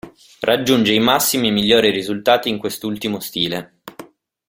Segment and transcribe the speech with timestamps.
[0.39, 3.81] Raggiunge i massimi e migliori risultati in quest'ultimo stile.